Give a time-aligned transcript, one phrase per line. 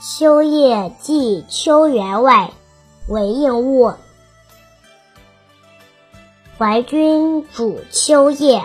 [0.00, 2.52] 秋夜寄秋员外，
[3.08, 3.94] 韦应物。
[6.56, 8.62] 怀君煮秋夜，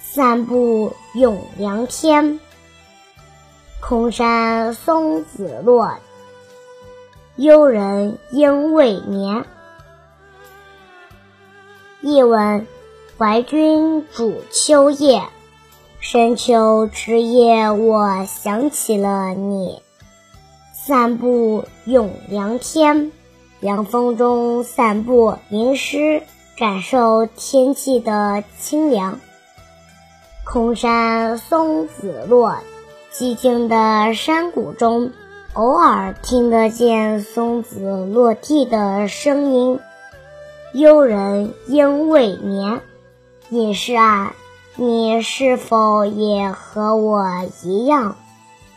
[0.00, 2.40] 散步咏凉天。
[3.80, 5.98] 空山松子落，
[7.36, 9.44] 幽人应未眠。
[12.00, 12.66] 译文：
[13.16, 15.22] 怀君煮秋夜，
[16.00, 19.80] 深秋之夜，我想起了你。
[20.82, 23.12] 散步咏凉天，
[23.60, 26.22] 凉风中散步吟诗，
[26.56, 29.20] 感受天气的清凉。
[30.42, 32.56] 空山松子落，
[33.12, 35.12] 寂静的山谷中，
[35.52, 39.78] 偶尔听得见松子落地的声音。
[40.72, 42.80] 幽人应未眠，
[43.50, 44.34] 隐士啊，
[44.76, 47.26] 你是否也和我
[47.62, 48.16] 一样？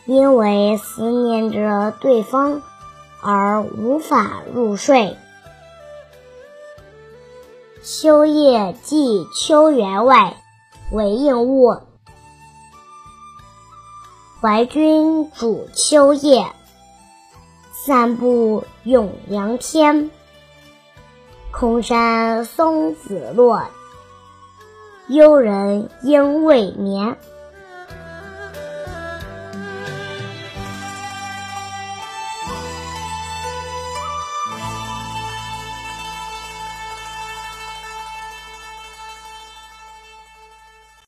[0.05, 2.61] 因为思念着对方
[3.21, 5.17] 而无法入睡。
[7.81, 10.37] 秋夜寄秋员外，
[10.91, 11.77] 韦应物。
[14.41, 16.47] 怀君煮秋夜，
[17.71, 20.11] 散步咏凉天。
[21.51, 23.63] 空山松子落，
[25.07, 27.17] 幽人应未眠。